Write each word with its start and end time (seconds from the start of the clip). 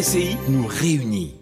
TCI 0.00 0.38
nous 0.48 0.66
réunit. 0.66 1.34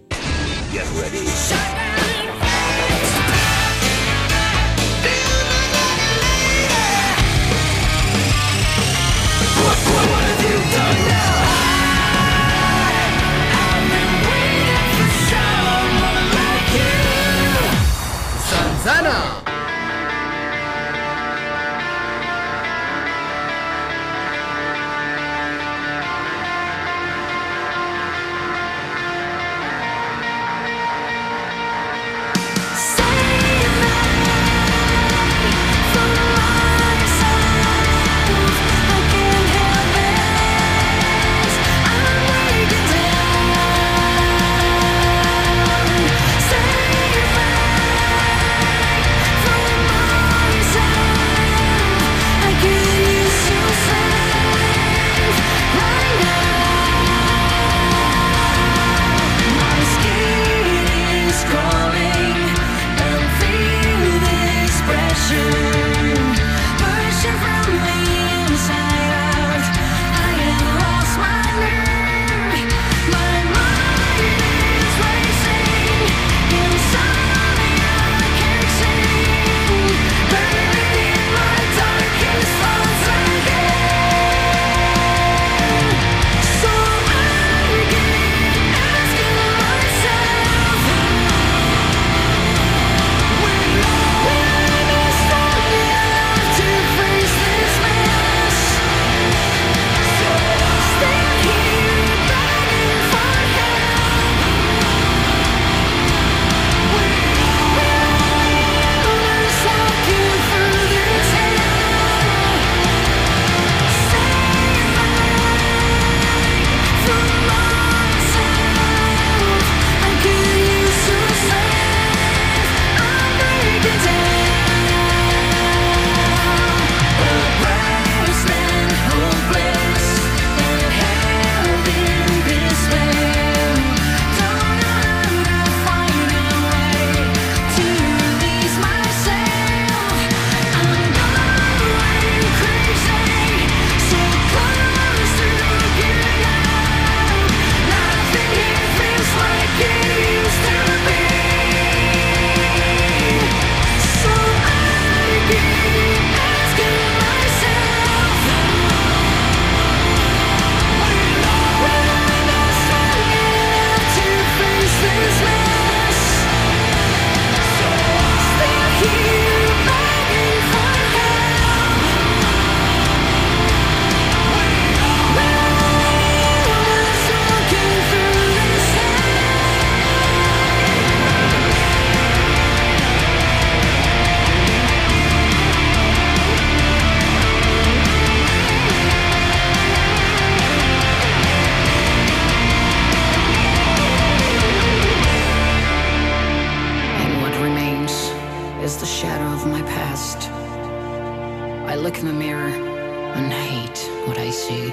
see. 204.69 204.93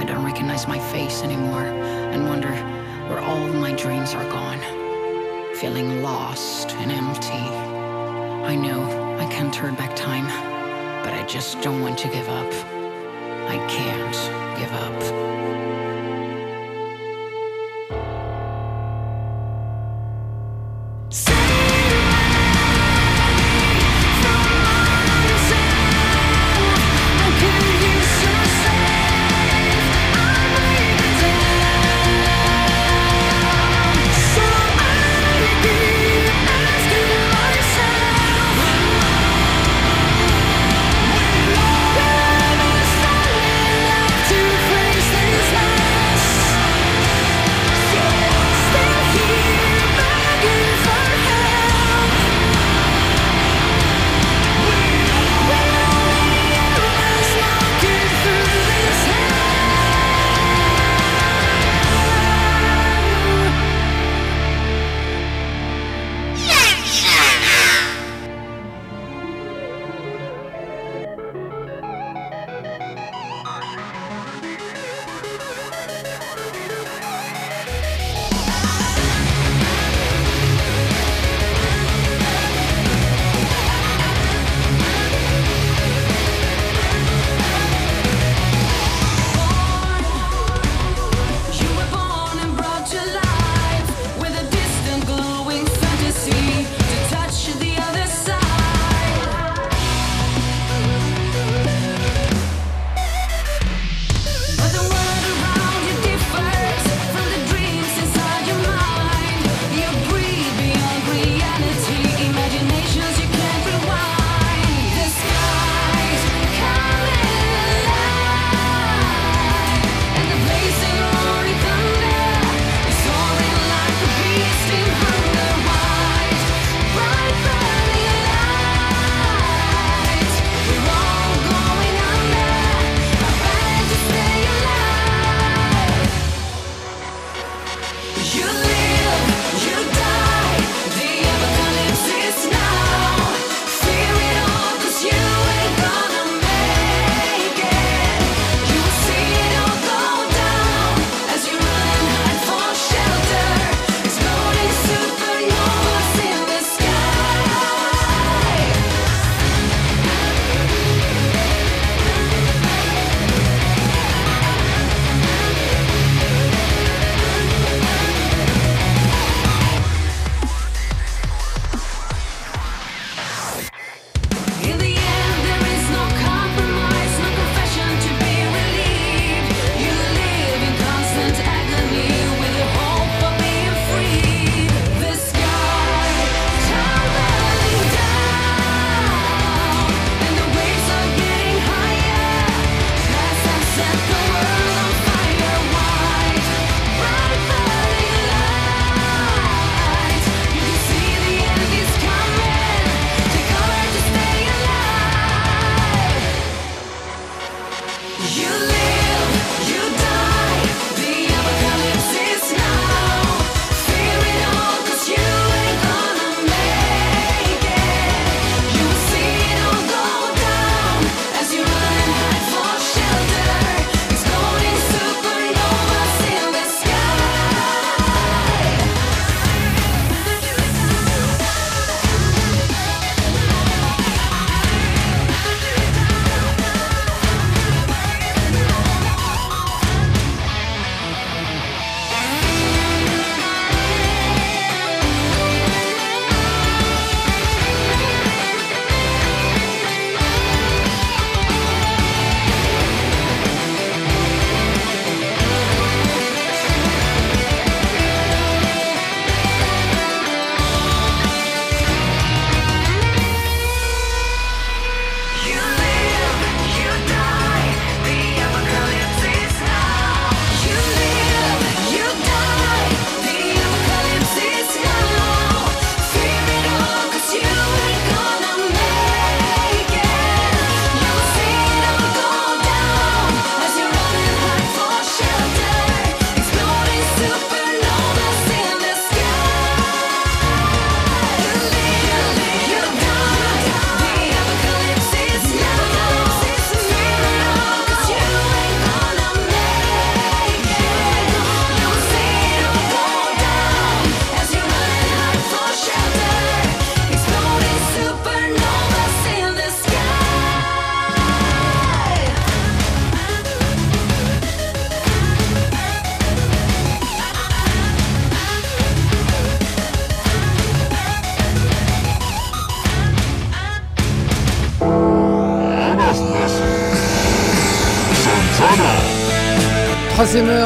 I 0.00 0.04
don't 0.04 0.22
recognize 0.22 0.68
my 0.68 0.78
face 0.78 1.22
anymore 1.22 1.64
and 2.12 2.28
wonder 2.28 2.52
where 3.08 3.20
all 3.20 3.48
my 3.48 3.72
dreams 3.72 4.12
are 4.12 4.28
gone. 4.28 4.60
Feeling 5.56 6.02
lost 6.02 6.68
and 6.82 6.92
empty. 6.92 7.44
I 8.52 8.54
know 8.54 8.82
I 9.18 9.24
can 9.32 9.50
turn 9.50 9.74
back 9.76 9.96
time, 9.96 10.26
but 11.02 11.14
I 11.14 11.24
just 11.26 11.62
don't 11.62 11.80
want 11.80 11.96
to 12.00 12.08
give 12.08 12.28
up. 12.28 12.52
I 13.54 13.56
can't 13.76 14.18
give 14.60 14.72
up. 14.86 15.69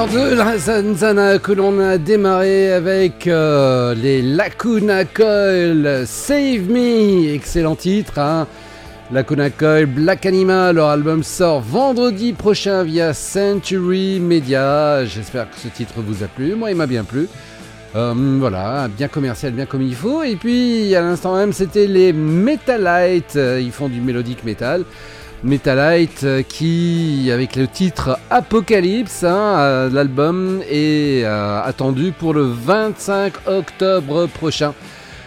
De 0.07 0.35
la 0.35 0.59
Zanzana 0.59 1.39
que 1.39 1.53
l'on 1.53 1.81
a 1.81 1.97
démarré 1.97 2.73
avec 2.73 3.27
euh, 3.27 3.95
les 3.95 4.21
Lacuna 4.21 5.05
Coil 5.05 6.05
Save 6.07 6.69
Me, 6.69 7.33
excellent 7.33 7.75
titre. 7.75 8.19
Hein. 8.19 8.47
Lacuna 9.13 9.49
Coil 9.49 9.87
Black 9.87 10.27
Animal, 10.27 10.77
leur 10.77 10.89
album 10.89 11.23
sort 11.23 11.61
vendredi 11.61 12.35
prochain 12.35 12.83
via 12.83 13.15
Century 13.15 14.21
Media. 14.21 15.05
J'espère 15.07 15.49
que 15.51 15.57
ce 15.57 15.69
titre 15.69 15.95
vous 15.97 16.23
a 16.23 16.27
plu, 16.27 16.55
moi 16.55 16.71
il 16.71 16.77
m'a 16.77 16.87
bien 16.87 17.05
plu. 17.05 17.27
Euh, 17.97 18.13
voilà, 18.41 18.89
bien 18.89 19.09
commercial, 19.09 19.53
bien 19.53 19.65
comme 19.65 19.83
il 19.83 19.95
faut. 19.95 20.23
Et 20.23 20.37
puis 20.37 20.95
à 20.95 21.01
l'instant 21.01 21.37
même, 21.37 21.53
c'était 21.53 21.87
les 21.87 22.13
Metalites, 22.13 23.37
ils 23.37 23.73
font 23.73 23.89
du 23.89 24.01
mélodique 24.01 24.45
metal. 24.45 24.85
Metalite 25.45 26.25
euh, 26.25 26.43
qui, 26.43 27.31
avec 27.31 27.55
le 27.55 27.69
titre 27.69 28.19
Apocalypse, 28.31 29.25
hein, 29.25 29.59
euh, 29.59 29.91
l'album 29.91 30.63
est 30.71 31.23
euh, 31.25 31.63
attendu 31.63 32.13
pour 32.13 32.33
le 32.33 32.45
25 32.45 33.35
octobre 33.47 34.27
prochain. 34.27 34.73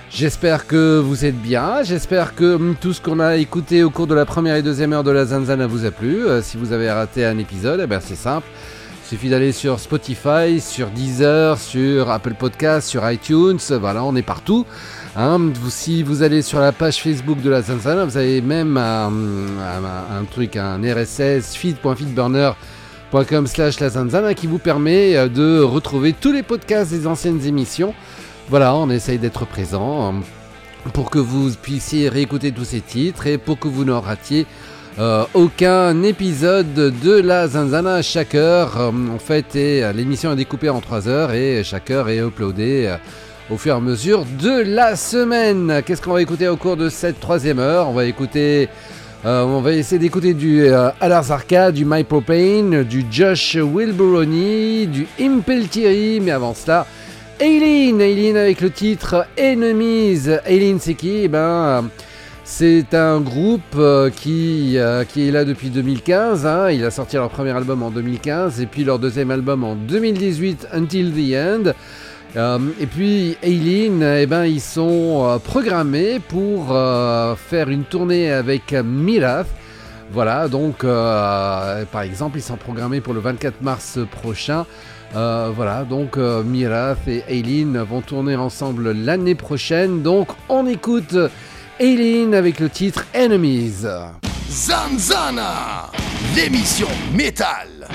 J'espère 0.09 0.65
que 0.65 0.99
vous 0.99 1.23
êtes 1.25 1.39
bien, 1.39 1.83
j'espère 1.83 2.33
que 2.33 2.55
hum, 2.55 2.75
tout 2.81 2.93
ce 2.93 3.01
qu'on 3.01 3.19
a 3.19 3.35
écouté 3.35 3.83
au 3.83 3.91
cours 3.91 4.07
de 4.07 4.15
la 4.15 4.25
première 4.25 4.55
et 4.55 4.63
deuxième 4.63 4.91
heure 4.91 5.03
de 5.03 5.11
la 5.11 5.25
Zanzana 5.25 5.67
vous 5.67 5.85
a 5.85 5.91
plu. 5.91 6.23
si 6.41 6.57
vous 6.57 6.71
avez 6.73 6.89
raté 6.89 7.23
un 7.23 7.37
épisode, 7.37 7.81
eh 7.83 7.87
ben 7.87 7.99
c'est 8.01 8.15
simple. 8.15 8.47
Il 9.07 9.11
suffit 9.11 9.29
d'aller 9.29 9.53
sur 9.53 9.79
Spotify, 9.79 10.59
sur 10.59 10.89
Deezer, 10.89 11.57
sur 11.57 12.09
Apple 12.09 12.33
Podcast, 12.33 12.89
sur 12.89 13.09
iTunes, 13.09 13.57
voilà, 13.79 14.03
on 14.03 14.13
est 14.17 14.21
partout. 14.21 14.65
Hein, 15.15 15.39
si 15.69 16.03
vous 16.03 16.23
allez 16.23 16.41
sur 16.41 16.59
la 16.59 16.73
page 16.73 17.01
Facebook 17.01 17.41
de 17.41 17.49
la 17.49 17.61
Zanzana, 17.61 18.03
vous 18.03 18.17
avez 18.17 18.41
même 18.41 18.75
un, 18.75 20.25
truc, 20.29 20.57
un 20.57 20.81
RSS 20.81 21.55
feed.feedburner.com 21.55 23.47
slash 23.47 23.79
la 23.79 23.91
Zanzana 23.91 24.33
qui 24.33 24.45
vous 24.45 24.59
permet 24.59 25.15
euh, 25.15 25.29
de 25.29 25.61
retrouver 25.61 26.11
tous 26.11 26.33
les 26.33 26.43
podcasts 26.43 26.91
des 26.91 27.07
anciennes 27.07 27.45
émissions. 27.45 27.93
Voilà, 28.49 28.75
on 28.75 28.89
essaye 28.89 29.19
d'être 29.19 29.45
présent 29.45 30.15
euh, 30.15 30.19
pour 30.91 31.09
que 31.11 31.19
vous 31.19 31.51
puissiez 31.61 32.09
réécouter 32.09 32.51
tous 32.51 32.65
ces 32.65 32.81
titres 32.81 33.25
et 33.27 33.37
pour 33.37 33.57
que 33.57 33.69
vous 33.69 33.85
ne 33.85 33.93
ratiez 33.93 34.45
euh, 34.99 35.25
aucun 35.33 36.03
épisode 36.03 36.73
de 36.73 37.21
la 37.21 37.47
Zanzana 37.47 38.01
chaque 38.01 38.35
heure. 38.35 38.77
en 38.77 39.19
fait, 39.19 39.53
l'émission 39.53 40.31
est 40.33 40.35
découpée 40.35 40.69
en 40.69 40.81
3 40.81 41.07
heures 41.07 41.33
et 41.33 41.63
chaque 41.63 41.91
heure 41.91 42.09
est 42.09 42.17
uploadée 42.17 42.95
au 43.49 43.57
fur 43.57 43.73
et 43.73 43.77
à 43.77 43.79
mesure 43.79 44.25
de 44.41 44.61
la 44.61 44.95
semaine. 44.95 45.81
Qu'est-ce 45.85 46.01
qu'on 46.01 46.13
va 46.13 46.21
écouter 46.21 46.47
au 46.47 46.57
cours 46.57 46.77
de 46.77 46.89
cette 46.89 47.19
troisième 47.19 47.59
heure? 47.59 47.89
On 47.89 47.93
va 47.93 48.05
écouter. 48.05 48.69
Euh, 49.25 49.43
on 49.43 49.61
va 49.61 49.73
essayer 49.73 49.99
d'écouter 49.99 50.33
du 50.33 50.63
euh, 50.63 50.89
Zarka, 51.23 51.71
du 51.71 51.85
My 51.85 52.03
Propane, 52.03 52.83
du 52.83 53.03
Josh 53.09 53.55
Wilburoni, 53.55 54.87
du 54.87 55.07
Impel 55.19 55.65
mais 56.21 56.31
avant 56.31 56.53
cela, 56.53 56.85
Aileen, 57.39 57.99
Aileen 57.99 58.37
avec 58.37 58.61
le 58.61 58.69
titre 58.69 59.25
Enemies. 59.39 60.27
Aileen, 60.45 60.79
c'est 60.79 60.93
qui? 60.93 61.23
Eh 61.23 61.27
ben, 61.27 61.89
c'est 62.49 62.93
un 62.93 63.19
groupe 63.19 63.75
euh, 63.75 64.09
qui, 64.09 64.77
euh, 64.77 65.03
qui 65.03 65.27
est 65.27 65.31
là 65.31 65.43
depuis 65.43 65.69
2015. 65.69 66.45
Hein. 66.45 66.71
Il 66.71 66.83
a 66.85 66.91
sorti 66.91 67.17
leur 67.17 67.29
premier 67.29 67.51
album 67.51 67.83
en 67.83 67.91
2015 67.91 68.61
et 68.61 68.65
puis 68.67 68.85
leur 68.85 68.99
deuxième 68.99 69.31
album 69.31 69.65
en 69.65 69.75
2018, 69.75 70.69
Until 70.71 71.11
the 71.11 71.35
End. 71.35 71.73
Euh, 72.37 72.57
et 72.79 72.85
puis 72.85 73.37
Eileen, 73.43 74.01
eh 74.01 74.25
ben, 74.27 74.45
ils 74.45 74.61
sont 74.61 75.25
euh, 75.25 75.39
programmés 75.39 76.19
pour 76.19 76.71
euh, 76.71 77.35
faire 77.35 77.69
une 77.69 77.83
tournée 77.83 78.31
avec 78.31 78.71
Mirath. 78.71 79.47
Voilà, 80.13 80.47
donc 80.47 80.83
par 80.83 82.01
exemple, 82.01 82.37
ils 82.37 82.41
sont 82.41 82.55
programmés 82.55 83.01
pour 83.01 83.13
le 83.13 83.19
24 83.19 83.61
mars 83.61 83.99
prochain. 84.09 84.65
voilà, 85.13 85.83
donc 85.83 86.15
Mirath 86.15 87.05
et 87.09 87.25
Eileen 87.27 87.77
vont 87.79 87.99
tourner 87.99 88.37
ensemble 88.37 88.93
l'année 88.93 89.35
prochaine. 89.35 90.01
Donc 90.03 90.29
on 90.47 90.65
écoute 90.65 91.13
Eileen 91.79 92.33
avec 92.33 92.59
le 92.59 92.69
titre 92.69 93.05
Enemies. 93.13 93.85
Zanzana, 94.49 95.91
l'émission 96.35 96.87
métal. 97.13 97.87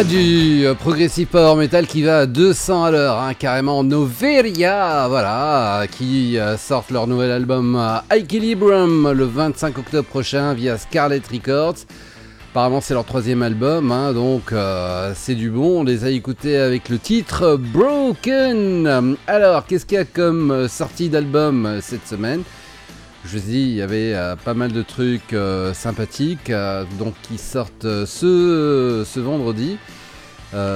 Ah, 0.00 0.04
du 0.04 0.64
euh, 0.64 0.72
progressive 0.72 1.26
power 1.26 1.56
metal 1.56 1.86
qui 1.86 2.02
va 2.02 2.20
à 2.20 2.26
200 2.26 2.84
à 2.84 2.90
l'heure, 2.90 3.18
hein, 3.18 3.34
carrément 3.34 3.84
Noveria, 3.84 5.06
voilà, 5.08 5.84
qui 5.90 6.38
euh, 6.38 6.56
sortent 6.56 6.90
leur 6.90 7.06
nouvel 7.06 7.30
album 7.30 7.76
à 7.76 8.02
Equilibrium 8.10 9.12
le 9.12 9.24
25 9.26 9.76
octobre 9.76 10.08
prochain 10.08 10.54
via 10.54 10.78
Scarlet 10.78 11.20
Records. 11.30 11.84
Apparemment 12.50 12.80
c'est 12.80 12.94
leur 12.94 13.04
troisième 13.04 13.42
album, 13.42 13.92
hein, 13.92 14.14
donc 14.14 14.52
euh, 14.52 15.12
c'est 15.14 15.34
du 15.34 15.50
bon, 15.50 15.80
on 15.80 15.84
les 15.84 16.06
a 16.06 16.08
écoutés 16.08 16.56
avec 16.56 16.88
le 16.88 16.98
titre 16.98 17.58
Broken. 17.58 19.18
Alors, 19.26 19.66
qu'est-ce 19.66 19.84
qu'il 19.84 19.98
y 19.98 20.00
a 20.00 20.06
comme 20.06 20.66
sortie 20.66 21.10
d'album 21.10 21.78
cette 21.82 22.08
semaine? 22.08 22.42
Je 23.24 23.38
vous 23.38 23.50
dis, 23.50 23.62
il 23.62 23.74
y 23.74 23.82
avait 23.82 24.14
pas 24.44 24.54
mal 24.54 24.72
de 24.72 24.82
trucs 24.82 25.34
sympathiques 25.74 26.50
donc 26.98 27.14
qui 27.22 27.38
sortent 27.38 28.06
ce, 28.06 29.04
ce 29.06 29.20
vendredi. 29.20 29.78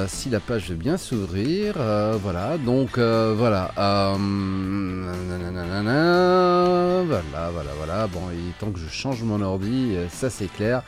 si 0.08 0.30
la 0.30 0.40
page 0.40 0.68
veut 0.68 0.76
bien 0.76 0.96
s'ouvrir, 0.96 1.74
voilà, 2.22 2.58
donc 2.58 2.98
voilà, 2.98 3.72
voilà, 7.06 7.50
voilà, 7.50 7.70
voilà, 7.78 8.06
bon, 8.08 8.20
il 8.32 8.50
est 8.50 8.58
temps 8.58 8.70
que 8.70 8.78
je 8.78 8.88
change 8.88 9.22
mon 9.22 9.40
ordi, 9.40 9.94
ça 10.10 10.28
c'est 10.30 10.52
clair. 10.52 10.82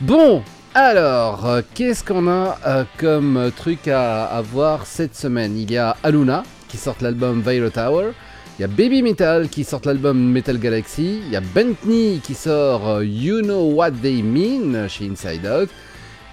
Bon, 0.00 0.42
alors, 0.74 1.48
qu'est-ce 1.72 2.04
qu'on 2.04 2.28
a 2.28 2.84
comme 2.98 3.50
truc 3.56 3.88
à, 3.88 4.26
à, 4.26 4.42
voir 4.42 4.84
cette 4.84 5.16
semaine? 5.16 5.56
Il 5.56 5.70
y 5.72 5.78
a 5.78 5.96
Aluna 6.02 6.42
qui 6.68 6.76
sort 6.76 6.96
l'album 7.00 7.40
Violet 7.40 7.70
Tower. 7.70 8.12
Il 8.58 8.62
y 8.62 8.64
a 8.64 8.68
Baby 8.68 9.02
Metal 9.02 9.50
qui 9.50 9.64
sort 9.64 9.82
l'album 9.84 10.18
Metal 10.32 10.58
Galaxy. 10.58 11.20
Il 11.26 11.30
y 11.30 11.36
a 11.36 11.42
Bentley 11.42 12.20
qui 12.22 12.32
sort 12.32 12.88
euh, 12.88 13.04
You 13.04 13.42
Know 13.42 13.70
What 13.74 13.90
They 14.00 14.22
Mean 14.22 14.88
chez 14.88 15.04
Inside 15.04 15.46
Out. 15.46 15.68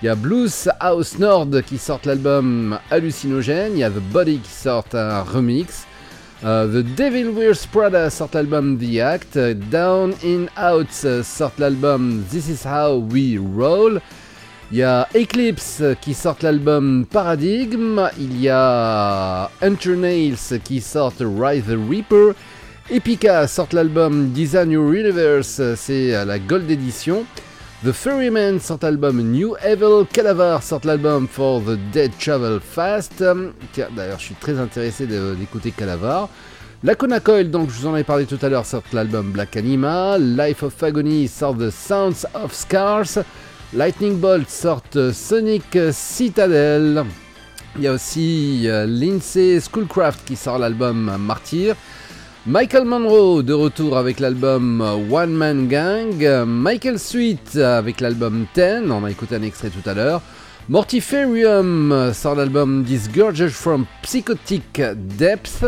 Il 0.02 0.06
y 0.06 0.08
a 0.08 0.16
Blues 0.16 0.70
House 0.80 1.20
Nord 1.20 1.50
qui 1.66 1.78
sort 1.78 2.00
l'album 2.06 2.80
Hallucinogène. 2.90 3.74
Il 3.74 3.80
y 3.80 3.84
a 3.84 3.90
The 3.90 4.02
Body 4.14 4.38
qui 4.38 4.52
sort 4.52 4.86
un 4.94 5.22
remix. 5.22 5.86
Euh, 6.46 6.82
The 6.82 6.86
Devil 6.96 7.28
Wears 7.32 7.68
Prada 7.70 8.10
sort 8.10 8.30
l'album 8.34 8.78
The 8.78 9.00
Act. 9.00 9.38
Down 9.70 10.14
in 10.24 10.46
Out 10.58 10.92
sort 11.24 11.52
l'album 11.60 12.24
This 12.32 12.48
Is 12.48 12.66
How 12.66 13.00
We 13.00 13.38
Roll. 13.38 14.00
Il 14.74 14.80
y 14.80 14.84
a 14.84 15.08
Eclipse 15.14 15.84
qui 16.02 16.16
sort 16.16 16.38
l'album 16.42 17.06
Paradigm, 17.06 18.10
il 18.18 18.42
y 18.42 18.50
a 18.50 19.52
Nails 19.62 20.60
qui 20.64 20.82
sort 20.82 21.14
Rise 21.20 21.66
the 21.66 21.78
Reaper, 21.88 22.34
Epica 22.90 23.46
sort 23.46 23.68
l'album 23.72 24.32
Design 24.32 24.72
Your 24.72 24.92
Universe, 24.92 25.62
c'est 25.76 26.26
la 26.26 26.40
Gold 26.40 26.72
Edition, 26.72 27.24
The 27.86 27.92
Ferryman 27.92 28.60
sort 28.60 28.80
l'album 28.82 29.22
New 29.22 29.56
Evil, 29.64 30.08
Calavar 30.12 30.64
sort 30.64 30.82
l'album 30.86 31.28
For 31.28 31.62
the 31.62 31.78
Dead 31.92 32.10
Travel 32.18 32.60
Fast, 32.60 33.20
d'ailleurs 33.22 34.18
je 34.18 34.24
suis 34.24 34.36
très 34.42 34.58
intéressé 34.58 35.06
d'écouter 35.06 35.70
Calavar. 35.70 36.30
La 36.84 36.96
Coil, 36.96 37.52
donc 37.52 37.70
je 37.70 37.80
vous 37.80 37.88
en 37.88 37.96
ai 37.96 38.04
parlé 38.04 38.26
tout 38.26 38.40
à 38.42 38.50
l'heure, 38.50 38.66
sort 38.66 38.82
l'album 38.92 39.32
Black 39.34 39.56
Anima, 39.56 40.18
Life 40.18 40.64
of 40.64 40.82
Agony 40.82 41.28
sort 41.28 41.56
The 41.60 41.70
Sounds 41.70 42.26
of 42.34 42.56
Scars, 42.56 43.20
Lightning 43.76 44.20
Bolt 44.20 44.50
sort 44.52 44.84
Sonic 45.14 45.78
Citadel. 45.92 47.06
Il 47.76 47.82
y 47.82 47.88
a 47.88 47.94
aussi 47.94 48.70
euh, 48.70 48.86
Lindsay 48.86 49.60
Schoolcraft 49.60 50.26
qui 50.26 50.36
sort 50.36 50.60
l'album 50.60 51.18
Martyr. 51.18 51.76
Michael 52.46 52.86
Monroe 52.86 53.42
de 53.42 53.54
retour 53.54 53.98
avec 53.98 54.20
l'album 54.20 54.82
One 55.10 55.34
Man 55.34 55.68
Gang. 55.68 56.46
Michael 56.46 57.00
Sweet 57.00 57.56
avec 57.56 58.00
l'album 58.00 58.46
Ten, 58.54 58.92
on 58.92 59.06
a 59.06 59.10
écouté 59.10 59.38
un 59.38 59.42
extrait 59.42 59.72
tout 59.72 59.90
à 59.90 59.96
l'heure. 59.96 60.22
Mortiferium 60.70 62.12
sort 62.14 62.36
l'album 62.36 62.84
Disgorged 62.84 63.50
from 63.50 63.86
Psychotic 64.04 64.84
Depth. 65.18 65.66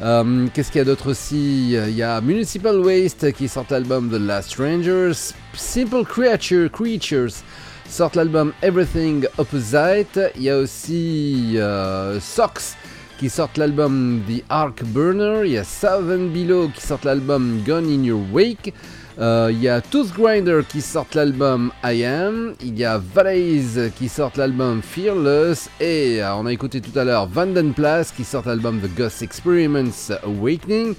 Euh, 0.00 0.46
qu'est-ce 0.54 0.70
qu'il 0.70 0.78
y 0.78 0.82
a 0.82 0.84
d'autre 0.84 1.10
aussi? 1.10 1.72
Il 1.72 1.96
y 1.96 2.02
a 2.02 2.20
Municipal 2.20 2.78
Waste 2.78 3.32
qui 3.32 3.48
sort 3.48 3.66
l'album 3.70 4.08
The 4.10 4.20
Last 4.20 4.50
Strangers. 4.50 5.34
Simple 5.54 6.04
Creature, 6.04 6.70
Creatures 6.70 7.42
sort 7.88 8.12
l'album 8.14 8.52
Everything 8.62 9.26
Opposite. 9.38 10.20
Il 10.36 10.42
y 10.42 10.50
a 10.50 10.58
aussi 10.58 11.54
euh, 11.56 12.20
Socks 12.20 12.76
qui 13.18 13.28
sort 13.28 13.50
l'album 13.56 14.22
The 14.28 14.44
Arc 14.48 14.84
Burner. 14.84 15.40
Il 15.44 15.52
y 15.52 15.58
a 15.58 15.64
Southern 15.64 16.28
Below 16.28 16.68
qui 16.68 16.80
sort 16.80 17.00
l'album 17.04 17.62
Gone 17.66 17.86
in 17.86 18.04
Your 18.04 18.20
Wake. 18.32 18.72
Euh, 19.20 19.48
il 19.50 19.60
y 19.60 19.68
a 19.68 19.80
Tooth 19.80 20.12
Grinder 20.16 20.60
qui 20.68 20.80
sort 20.80 21.08
l'album 21.14 21.72
I 21.82 22.04
Am. 22.04 22.54
Il 22.62 22.78
y 22.78 22.84
a 22.84 22.98
Valleys 22.98 23.90
qui 23.96 24.08
sort 24.08 24.30
l'album 24.36 24.80
Fearless. 24.80 25.68
Et 25.80 26.22
euh, 26.22 26.34
on 26.36 26.46
a 26.46 26.52
écouté 26.52 26.80
tout 26.80 26.96
à 26.96 27.02
l'heure 27.02 27.26
Vandenplas 27.26 28.12
qui 28.16 28.22
sort 28.22 28.44
l'album 28.46 28.80
The 28.80 28.94
Ghost 28.96 29.22
Experiments 29.22 30.12
Awakening. 30.22 30.94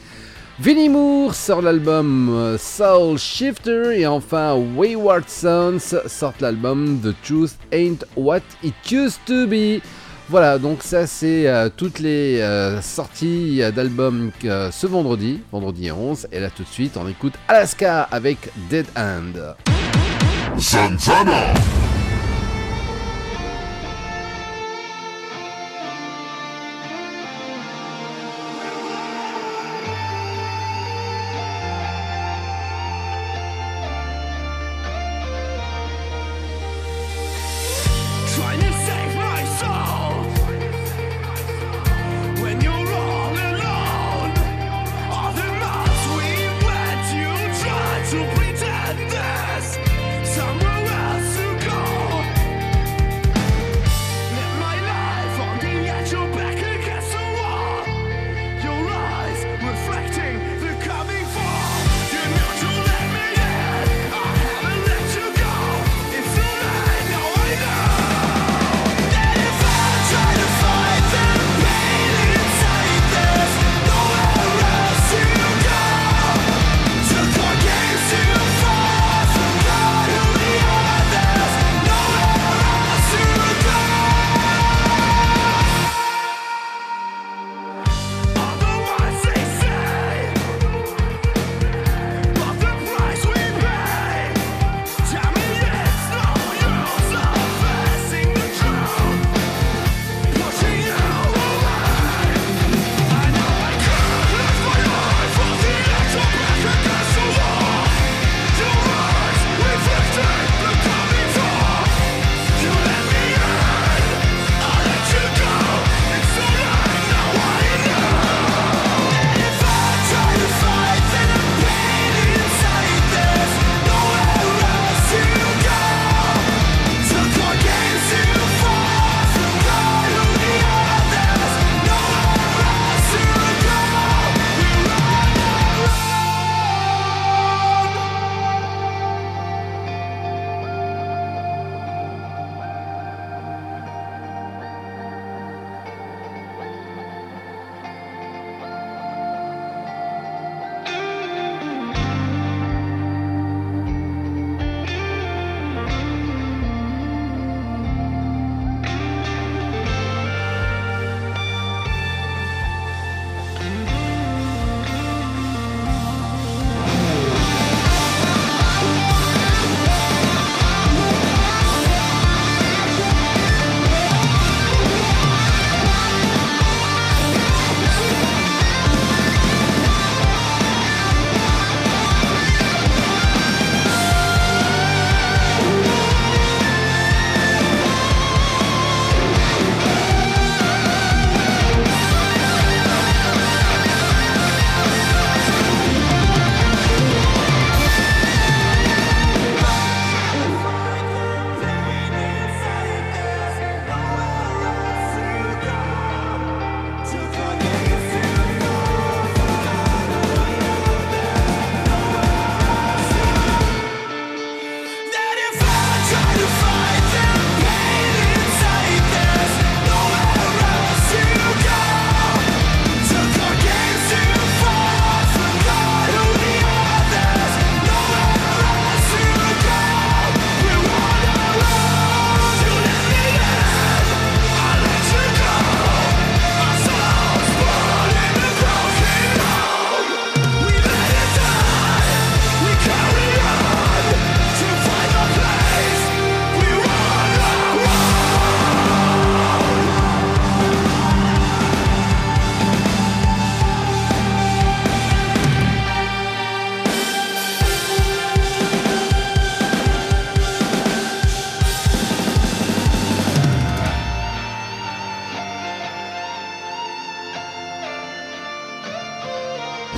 Vinnie 0.60 0.90
Moore 0.90 1.34
sort 1.34 1.62
l'album 1.62 2.30
euh, 2.30 2.58
Soul 2.58 3.18
Shifter. 3.18 3.98
Et 3.98 4.06
enfin 4.06 4.54
Wayward 4.76 5.30
Sons 5.30 5.96
sort 6.06 6.34
l'album 6.42 7.00
The 7.02 7.16
Truth 7.24 7.56
Ain't 7.72 8.04
What 8.18 8.42
It 8.64 8.74
Used 8.92 9.20
to 9.28 9.48
Be. 9.48 9.82
Voilà, 10.30 10.60
donc 10.60 10.84
ça 10.84 11.08
c'est 11.08 11.48
euh, 11.48 11.70
toutes 11.76 11.98
les 11.98 12.40
euh, 12.40 12.82
sorties 12.82 13.62
d'albums 13.76 14.32
ce 14.44 14.86
vendredi, 14.86 15.42
vendredi 15.52 15.92
11. 15.92 16.28
Et 16.32 16.40
là 16.40 16.52
tout 16.52 16.62
de 16.64 16.68
suite, 16.68 16.98
on 16.98 17.08
écoute 17.08 17.34
Alaska 17.48 18.04
avec 18.04 18.38
Dead. 18.70 18.86
Santana 20.58 21.54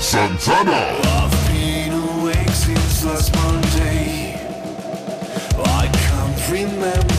Santana. 0.01 0.99
I've 1.03 1.47
been 1.47 1.93
awake 1.93 2.49
since 2.49 3.05
last 3.05 3.33
Monday. 3.35 4.33
I 5.63 5.87
can't 5.93 6.49
remember. 6.49 7.10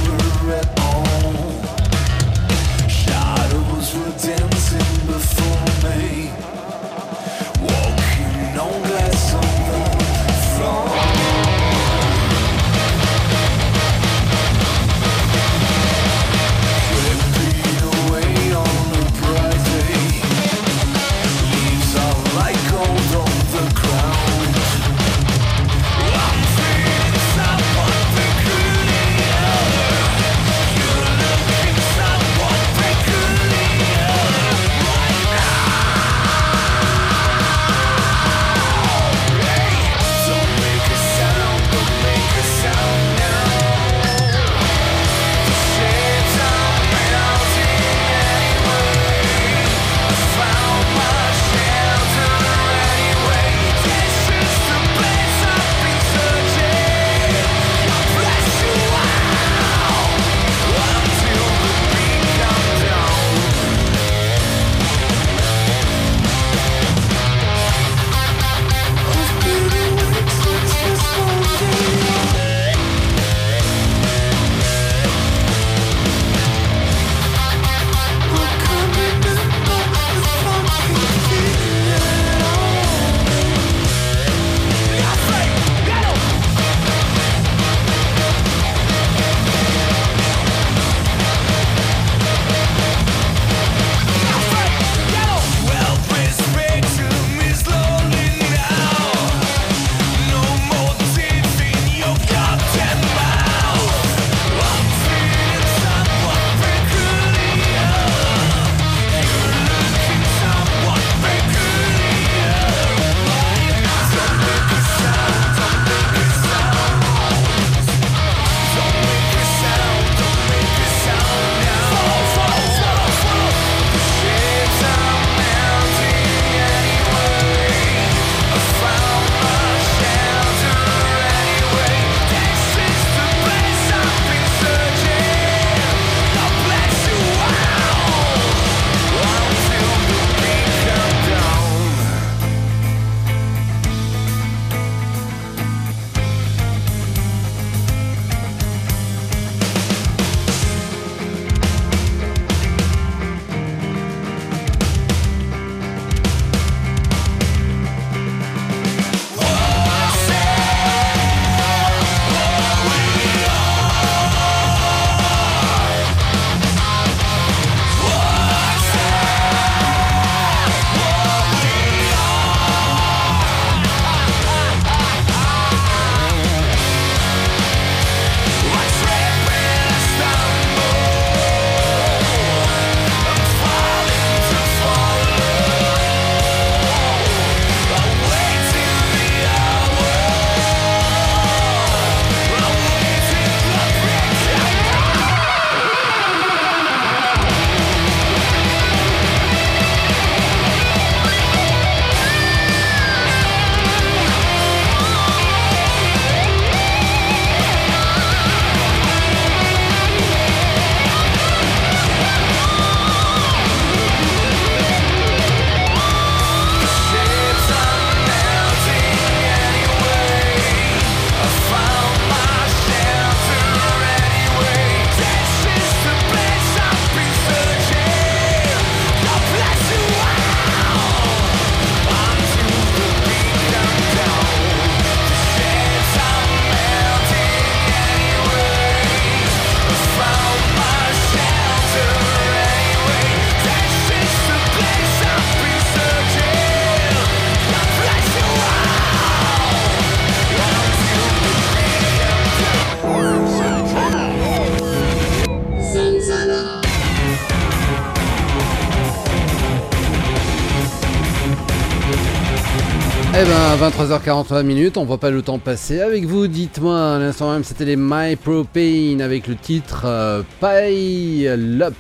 23h43 264.13 264.63
minutes, 264.63 264.99
on 264.99 265.07
voit 265.07 265.17
pas 265.17 265.31
le 265.31 265.41
temps 265.41 265.59
passer 265.59 266.03
avec 266.03 266.27
vous. 266.27 266.47
Dites-moi, 266.47 267.15
à 267.15 267.19
l'instant 267.19 267.51
même, 267.51 267.65
c'était 267.65 267.87
les 267.87 267.97
My 267.97 268.37
Propane 268.37 269.23
avec 269.23 269.47
le 269.47 269.57
titre 269.57 270.03
euh, 270.05 270.43
Pile 270.61 271.83
Up. 271.83 271.95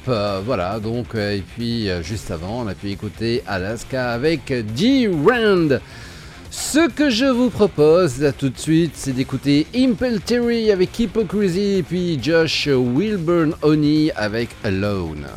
voilà, 0.44 0.78
donc, 0.78 1.14
euh, 1.14 1.36
et 1.36 1.40
puis 1.56 1.88
euh, 1.88 2.02
juste 2.02 2.30
avant, 2.30 2.64
on 2.64 2.66
a 2.66 2.74
pu 2.74 2.90
écouter 2.90 3.42
Alaska 3.46 4.10
avec 4.10 4.52
G-Rand. 4.76 5.78
Ce 6.50 6.86
que 6.90 7.08
je 7.08 7.24
vous 7.24 7.48
propose 7.48 8.20
là 8.20 8.32
tout 8.32 8.50
de 8.50 8.58
suite, 8.58 8.92
c'est 8.94 9.12
d'écouter 9.12 9.66
Impel 9.74 10.20
Terry 10.20 10.70
avec 10.70 10.98
Hypocrisy 10.98 11.82
puis 11.88 12.22
Josh 12.22 12.68
Wilburn 12.68 13.54
Oni 13.62 14.10
avec 14.16 14.50
Alone. 14.64 15.28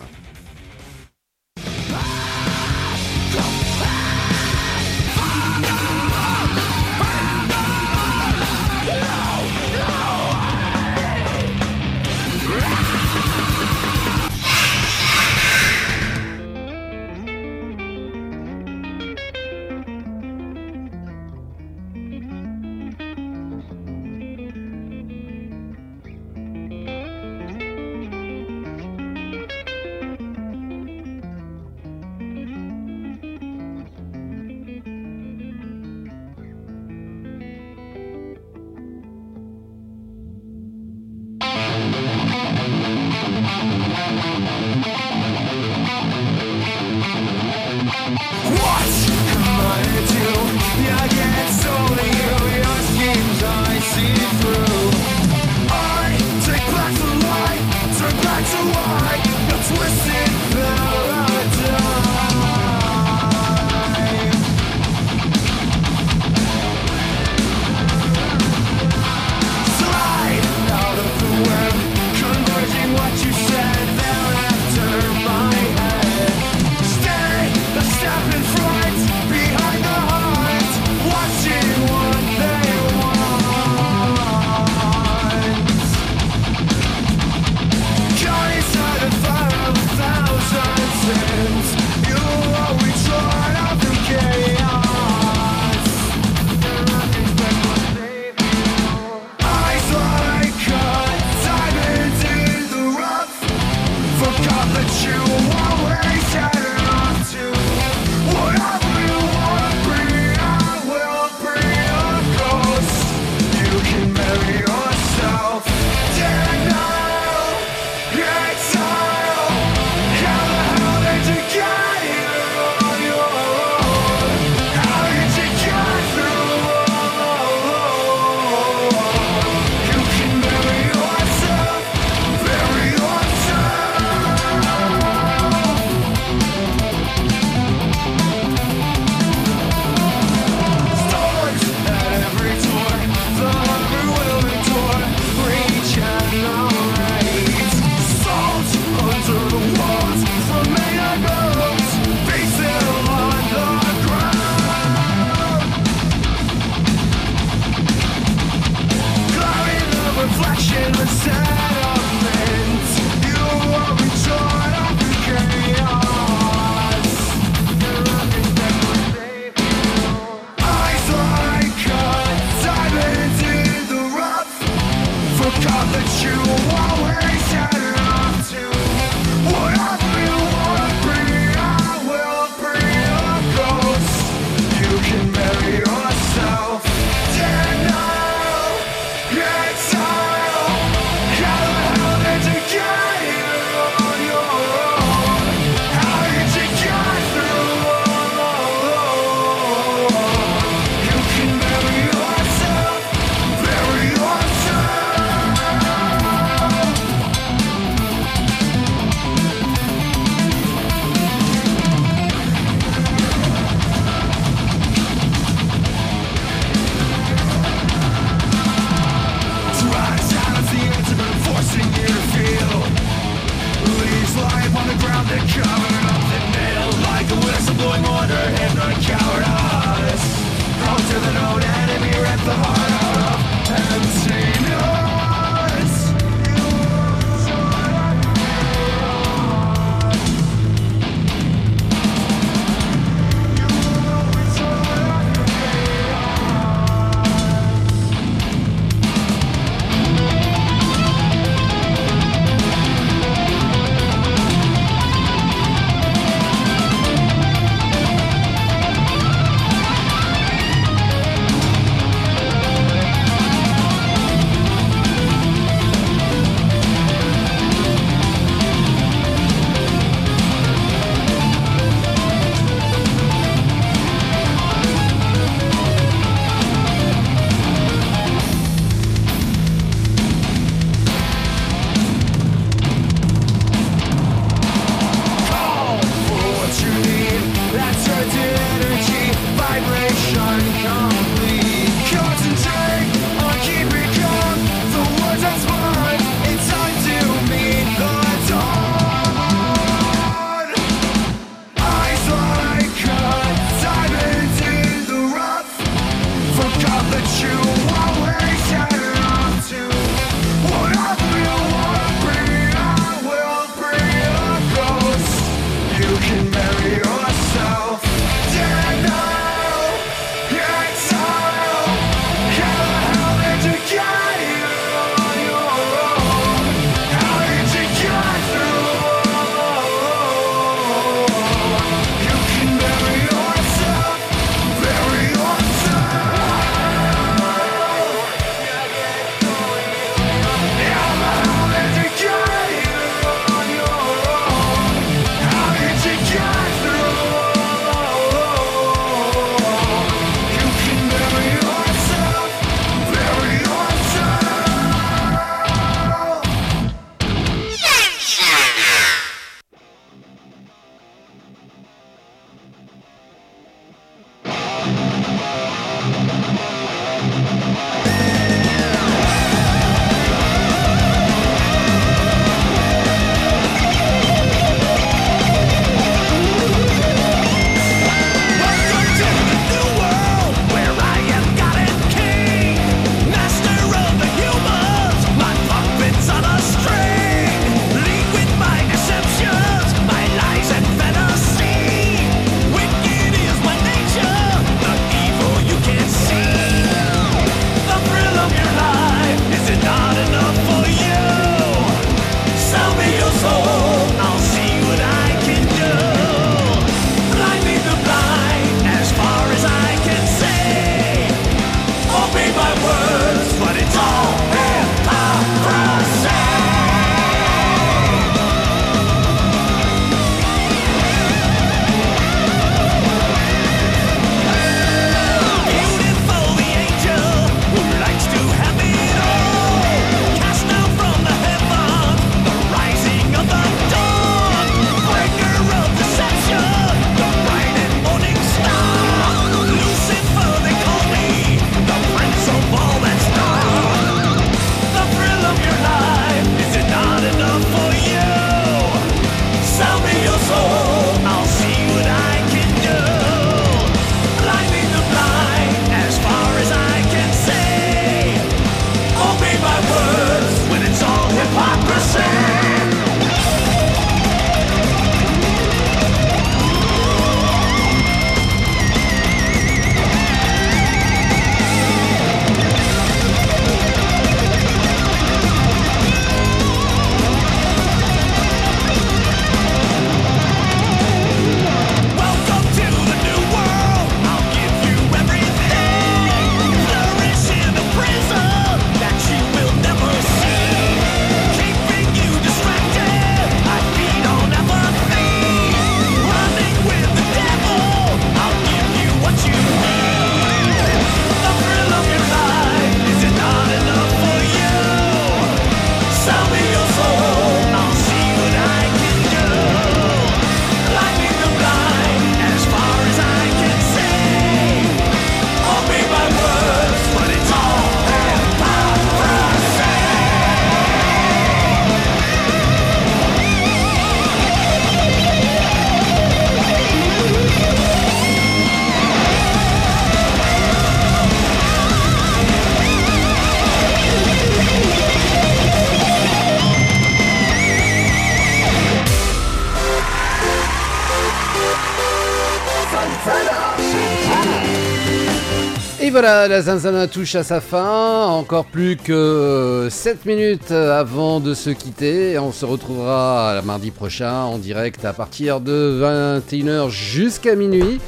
Voilà, 546.15 546.47
la 546.47 546.61
Zanzana 546.61 547.07
touche 547.07 547.35
à 547.35 547.43
sa 547.43 547.59
fin. 547.59 548.27
Encore 548.27 548.63
plus 548.63 548.95
que 548.95 549.89
7 549.91 550.25
minutes 550.25 550.71
avant 550.71 551.41
de 551.41 551.53
se 551.53 551.69
quitter. 551.69 552.39
On 552.39 552.53
se 552.53 552.63
retrouvera 552.63 553.61
mardi 553.65 553.91
prochain 553.91 554.43
en 554.43 554.57
direct 554.57 555.03
à 555.03 555.11
partir 555.11 555.59
de 555.59 556.01
21h 556.01 556.89
jusqu'à 556.89 557.57
minuit 557.57 557.99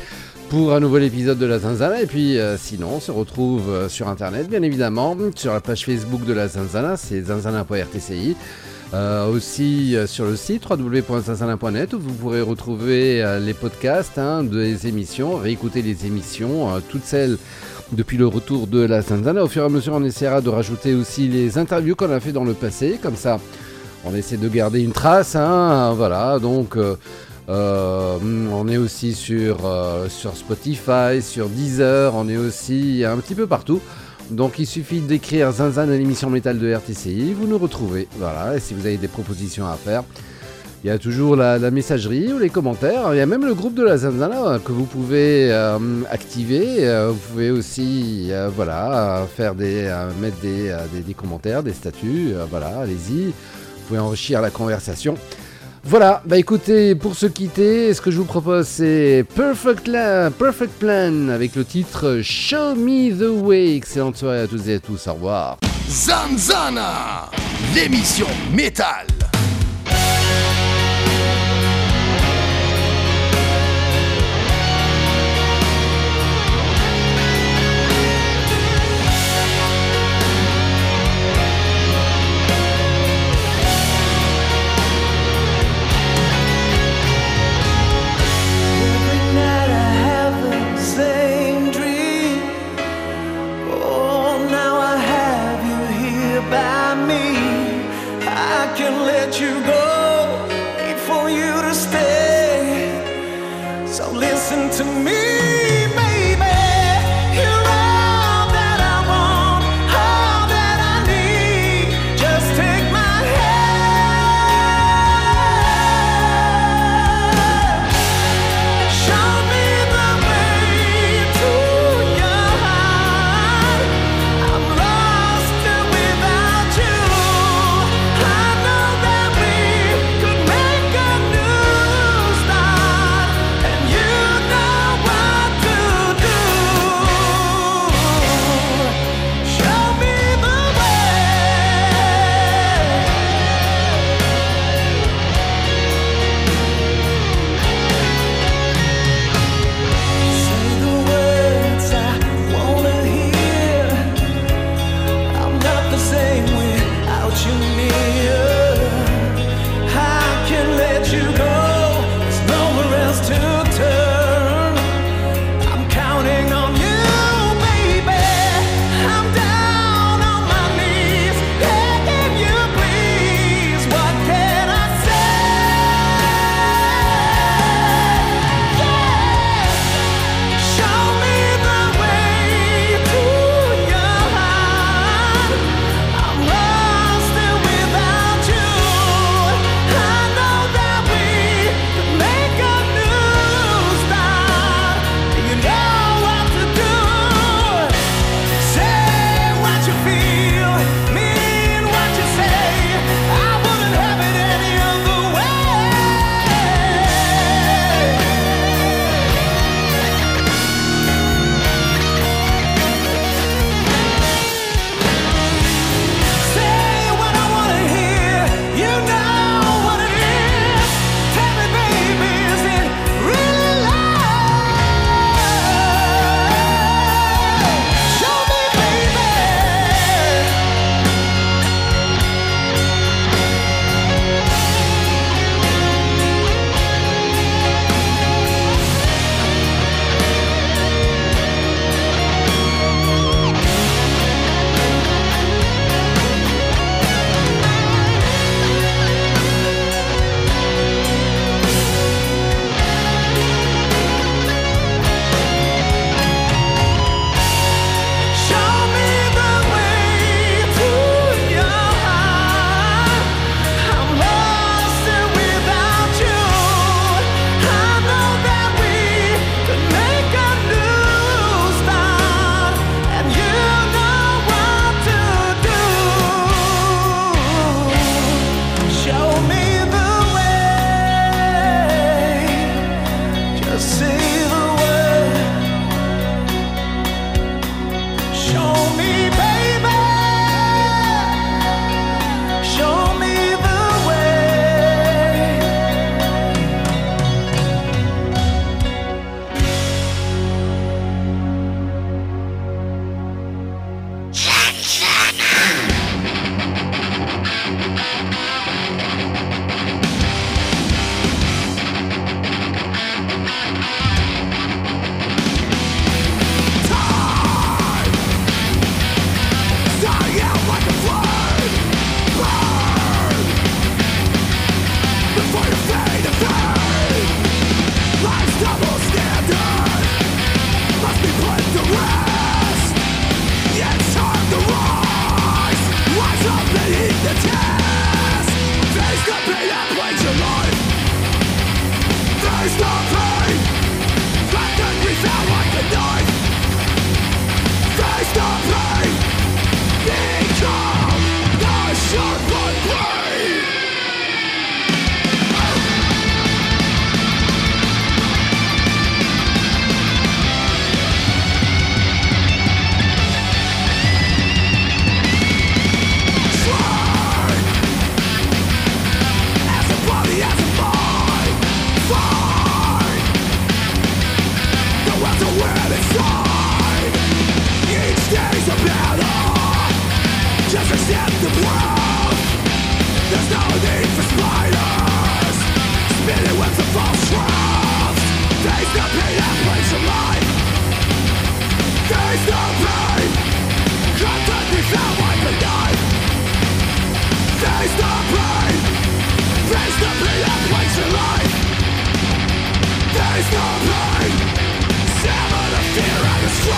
pour 0.47 0.73
un 0.73 0.79
nouvel 0.79 1.03
épisode 1.03 1.37
de 1.37 1.45
la 1.45 1.59
Zanzana. 1.59 2.01
Et 2.01 2.05
puis 2.05 2.39
euh, 2.39 2.55
sinon, 2.55 2.91
on 2.95 2.99
se 3.01 3.11
retrouve 3.11 3.69
euh, 3.69 3.89
sur 3.89 4.07
internet, 4.07 4.47
bien 4.47 4.61
évidemment, 4.61 5.17
sur 5.35 5.51
la 5.51 5.59
page 5.59 5.83
Facebook 5.83 6.23
de 6.23 6.31
la 6.31 6.47
Zanzana, 6.47 6.95
c'est 6.95 7.23
zanzana.rtci. 7.23 8.37
Euh, 8.93 9.27
aussi 9.27 9.97
sur 10.05 10.23
le 10.23 10.37
site 10.37 10.63
www.zanzana.net 10.69 11.93
où 11.93 11.99
vous 11.99 12.13
pourrez 12.13 12.39
retrouver 12.39 13.37
les 13.41 13.53
podcasts 13.53 14.17
hein, 14.17 14.45
des 14.45 14.87
émissions, 14.87 15.35
réécouter 15.35 15.81
les 15.81 16.05
émissions, 16.05 16.81
toutes 16.89 17.03
celles 17.03 17.37
depuis 17.91 18.17
le 18.17 18.27
retour 18.27 18.67
de 18.67 18.79
la 18.79 19.01
Zanzana. 19.01 19.43
Au 19.43 19.47
fur 19.47 19.63
et 19.63 19.65
à 19.65 19.69
mesure, 19.69 19.93
on 19.93 20.03
essaiera 20.03 20.41
de 20.41 20.49
rajouter 20.49 20.93
aussi 20.93 21.27
les 21.27 21.57
interviews 21.57 21.95
qu'on 21.95 22.11
a 22.11 22.19
fait 22.19 22.31
dans 22.31 22.43
le 22.43 22.53
passé. 22.53 22.99
Comme 23.01 23.15
ça, 23.15 23.39
on 24.05 24.15
essaie 24.15 24.37
de 24.37 24.47
garder 24.47 24.81
une 24.81 24.91
trace. 24.91 25.35
Hein, 25.35 25.93
voilà, 25.95 26.39
donc 26.39 26.77
euh, 26.77 26.95
euh, 27.49 28.17
on 28.51 28.67
est 28.67 28.77
aussi 28.77 29.13
sur, 29.13 29.65
euh, 29.65 30.09
sur 30.09 30.35
Spotify, 30.35 31.21
sur 31.21 31.49
Deezer, 31.49 32.13
on 32.15 32.27
est 32.29 32.37
aussi 32.37 33.03
un 33.05 33.17
petit 33.17 33.35
peu 33.35 33.47
partout. 33.47 33.79
Donc 34.29 34.59
il 34.59 34.67
suffit 34.67 34.99
d'écrire 34.99 35.51
Zinzan 35.51 35.83
à 35.83 35.85
l'émission 35.97 36.29
métal 36.29 36.59
de 36.59 36.69
RTCI, 36.69 37.33
vous 37.33 37.47
nous 37.47 37.57
retrouvez. 37.57 38.07
Voilà, 38.17 38.57
et 38.57 38.59
si 38.59 38.73
vous 38.73 38.85
avez 38.85 38.97
des 38.97 39.07
propositions 39.07 39.67
à 39.67 39.75
faire, 39.75 40.03
il 40.83 40.87
y 40.87 40.89
a 40.93 40.99
toujours 40.99 41.35
la, 41.35 41.59
messagerie 41.71 42.31
ou 42.31 42.39
les 42.39 42.49
commentaires. 42.49 43.13
Il 43.13 43.17
y 43.17 43.21
a 43.21 43.25
même 43.25 43.45
le 43.45 43.53
groupe 43.53 43.73
de 43.73 43.83
la 43.83 43.97
Zanzana 43.97 44.59
que 44.63 44.71
vous 44.71 44.85
pouvez 44.85 45.51
euh, 45.51 45.79
activer. 46.09 46.87
Euh, 46.87 47.09
vous 47.11 47.19
pouvez 47.31 47.51
aussi 47.51 48.27
euh, 48.31 48.49
voilà, 48.55 49.25
faire 49.35 49.55
des, 49.55 49.91
mettre 50.21 50.37
des, 50.39 51.13
commentaires, 51.13 51.63
des 51.63 51.73
statuts. 51.73 52.33
voilà, 52.49 52.79
allez-y. 52.81 53.25
Vous 53.25 53.87
pouvez 53.87 53.99
enrichir 53.99 54.41
la 54.41 54.49
conversation. 54.49 55.15
Voilà, 55.83 56.21
bah 56.25 56.37
écoutez, 56.37 56.95
pour 56.95 57.15
se 57.15 57.27
quitter, 57.27 57.93
ce 57.93 58.01
que 58.01 58.11
je 58.11 58.17
vous 58.17 58.25
propose 58.25 58.67
c'est 58.67 59.25
Perfect, 59.35 59.89
Perfect 60.37 60.73
Plan 60.79 61.29
avec 61.29 61.55
le 61.55 61.63
titre 61.63 62.19
Show 62.21 62.75
Me 62.75 63.11
the 63.11 63.43
Way. 63.43 63.77
Excellente 63.77 64.17
soirée 64.17 64.41
à 64.41 64.47
tous 64.47 64.67
et 64.67 64.75
à 64.75 64.79
tous, 64.79 65.07
au 65.07 65.13
revoir. 65.13 65.57
Zanzana, 65.89 67.31
l'émission 67.73 68.27
métal. 68.53 69.07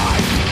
life 0.06 0.49